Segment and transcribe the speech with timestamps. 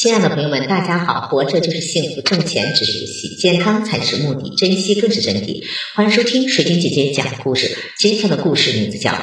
[0.00, 1.22] 亲爱的朋友们，大家好！
[1.22, 5.64] 活着就是幸福，挣钱只是游戏，健康才是目的，珍惜更是真谛。
[5.96, 7.76] 欢迎收听水晶姐姐讲故事。
[7.98, 9.10] 今天的故事名字叫《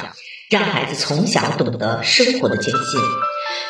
[0.49, 2.73] 让孩子从小懂得生活的艰辛》。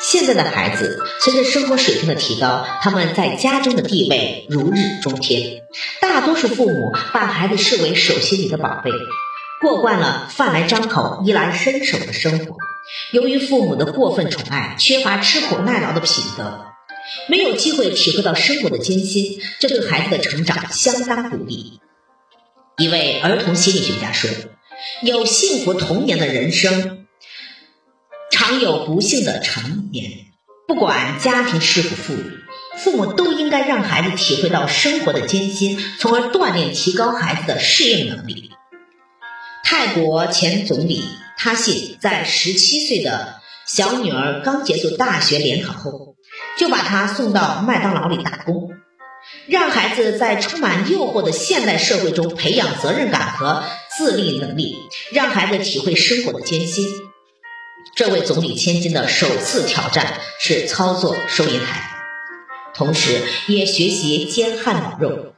[0.02, 5.62] 现在的孩子随着生活水平的提高，他们在家中的地位如日中天。
[6.02, 8.90] 大多数父母把孩子视为手心里的宝贝，
[9.62, 12.56] 过惯了饭来张口、衣来伸手的生活。
[13.12, 16.66] 由于父母的过分宠爱，缺乏吃苦耐劳的品德。
[17.28, 21.80] 没有机会体会到生活的艰辛，这对孩子的成长相当不利。
[22.78, 24.30] 一位儿童心理学家说
[25.02, 27.06] ：“有幸福童年的人生，
[28.32, 30.12] 常有不幸的成年。
[30.68, 32.44] 不管家庭是否富裕，
[32.76, 38.52] 父母都应该让孩子体会到生活的艰辛，从而锻炼提高孩子的适应能力。”
[39.64, 41.04] 泰国前总理
[41.38, 46.15] 他信在十七岁的小女儿刚结束大学联考后。
[46.58, 48.72] 就把他送到麦当劳里打工，
[49.48, 53.64] 让孩子在充满诱惑的现代社会中培养责任感和
[53.98, 54.76] 自立能力，
[55.12, 56.86] 让孩子体会生活的艰辛。
[57.96, 61.82] 这位总理千金的首次挑战是操作收银台，
[62.74, 65.34] 同时也学习煎汉堡肉。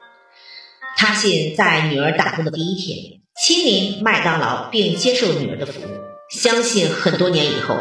[0.95, 6.16] 他信在女儿打工的第一天，亲临麦当劳并接受女儿的服务。
[6.29, 7.75] 相信很多年以后，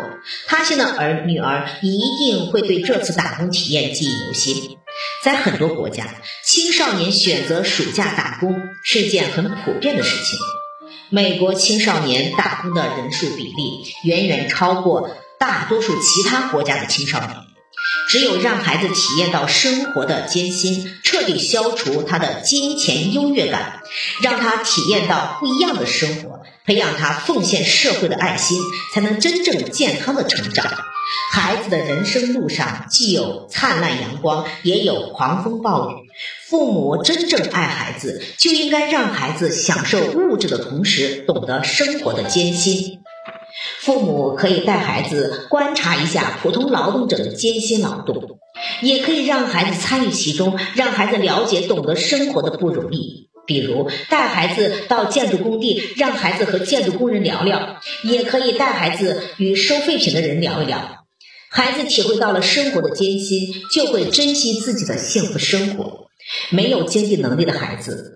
[0.46, 4.78] 他现的儿女儿一定会对这次打工体验记忆犹新。
[5.22, 6.06] 在很多国家，
[6.44, 10.38] 青少年选择暑假打工是件很普遍的事情。
[11.10, 17.45] 美国青少年打工的人数比例远远超过大多数其他国家的青少年。
[18.08, 23.82] 只有让孩子体验到生活的艰辛，彻底消除他的金钱优越感，
[24.22, 28.60] 让他体验到不一样的生活，培养他奉献社会的爱心，
[28.94, 30.84] 才能真正健康的成长。
[31.30, 35.94] 孩子的人生路上既有灿烂阳光，也有狂风暴雨。
[36.48, 43.00] 父母真正爱孩子，就应该让孩子享受物质的同时，懂得生活的艰辛。
[43.86, 48.40] 父母可以带孩子观察一下普通劳动者的艰辛劳动，
[48.82, 53.30] 也可以让孩子参与其中，让孩子了解、懂得生活的不容易。
[53.46, 61.04] 比如带孩子到建筑工地，让孩子和建筑工人聊聊；也可以带孩子与收废品的人聊一聊。
[61.48, 66.08] 孩子体会到了生活的艰辛，就会珍惜自己的幸福生活。
[66.50, 68.15] 没有经济能力的孩子。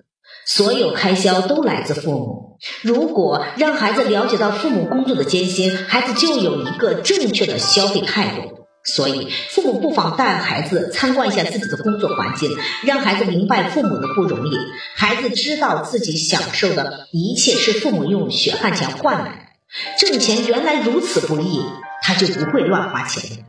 [0.53, 2.59] 所有开销都来自父母。
[2.83, 8.59] 如果让孩子了解到父母工作的艰辛，孩子就有一个正确的消费态度。
[8.83, 12.51] 所以，父母不妨带孩子参观一下自己的工作环境，
[12.83, 14.51] 让孩子明白父母的不容易。
[14.97, 19.55] 孩子知道自己享受的一切是父母用血汗钱换来
[20.01, 21.63] 的，挣钱原来如此不易，
[22.03, 23.45] 他就不会乱花钱。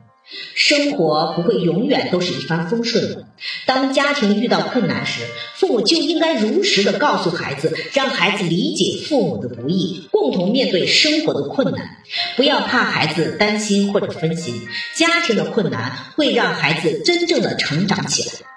[0.56, 3.26] 生活不会永远都是一帆风顺的。
[3.74, 5.22] 当家庭遇到困难时，
[5.56, 11.98] 父母就应该如实的告诉孩子，让孩子理解父母的不易，共同面对生活的困难。
[12.36, 18.51] 不要怕孩子担心或者分心，家庭的困难会让孩子真正的成长起来。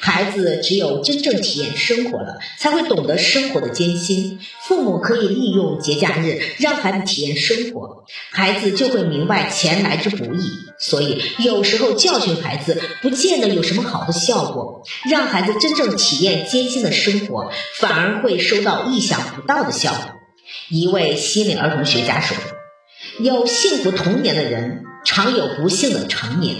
[0.00, 4.38] 孩子只有真正体验生活了，才会懂得生活的艰辛。
[4.62, 10.40] 父母可以利用节假日让孩子体验生活，孩子就会明白钱来之不易。
[10.78, 20.12] 所以，有时候教训孩子不见得有什么好的效果，让孩子真正体验艰辛的生活，反而会收到意想不到的效果。
[20.68, 22.36] 一位心理儿童学家说
[23.20, 26.56] ：“有幸福童年的人，常有不幸的成年。”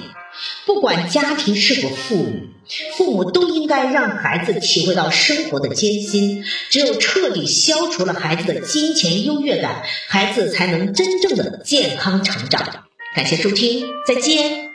[0.67, 2.49] 不管家庭是否富裕，
[2.97, 6.45] 父母都应该让孩子体会到生活的艰辛。
[6.71, 12.87] 只有彻底消除了孩子的金钱优越感，孩子才能真正的健康成长。
[13.15, 14.72] 感谢收听，再见。